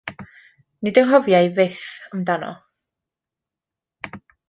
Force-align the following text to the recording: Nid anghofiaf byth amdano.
Nid 0.83 0.99
anghofiaf 1.01 1.47
byth 1.55 1.83
amdano. 2.13 2.51